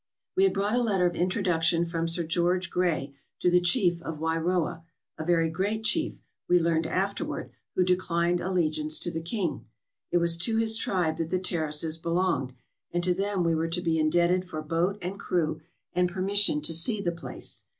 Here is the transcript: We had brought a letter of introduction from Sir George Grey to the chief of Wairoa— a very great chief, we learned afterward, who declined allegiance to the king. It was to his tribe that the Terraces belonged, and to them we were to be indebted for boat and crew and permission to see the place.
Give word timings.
We 0.35 0.45
had 0.45 0.53
brought 0.55 0.73
a 0.75 0.81
letter 0.81 1.05
of 1.05 1.15
introduction 1.15 1.85
from 1.85 2.07
Sir 2.07 2.23
George 2.23 2.71
Grey 2.71 3.13
to 3.39 3.51
the 3.51 3.61
chief 3.61 4.01
of 4.01 4.17
Wairoa— 4.17 4.83
a 5.19 5.23
very 5.23 5.47
great 5.47 5.83
chief, 5.83 6.23
we 6.49 6.57
learned 6.59 6.87
afterward, 6.87 7.51
who 7.75 7.83
declined 7.83 8.41
allegiance 8.41 8.97
to 9.01 9.11
the 9.11 9.21
king. 9.21 9.67
It 10.09 10.17
was 10.17 10.37
to 10.37 10.57
his 10.57 10.75
tribe 10.75 11.17
that 11.17 11.29
the 11.29 11.37
Terraces 11.37 11.99
belonged, 11.99 12.53
and 12.91 13.03
to 13.03 13.13
them 13.13 13.43
we 13.43 13.53
were 13.53 13.69
to 13.69 13.79
be 13.81 13.99
indebted 13.99 14.43
for 14.49 14.63
boat 14.63 14.97
and 15.03 15.19
crew 15.19 15.61
and 15.93 16.09
permission 16.11 16.61
to 16.63 16.73
see 16.73 16.99
the 16.99 17.11
place. 17.11 17.65